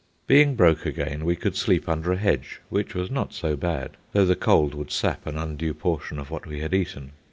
[0.25, 4.25] Being broke again, we could sleep under a hedge, which was not so bad, though
[4.25, 7.11] the cold would sap an undue portion of what we had eaten.